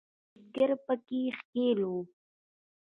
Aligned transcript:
بریدګر 0.51 0.71
په 0.85 0.93
کې 1.05 1.21
ښکیل 1.37 1.79
وو 1.89 1.99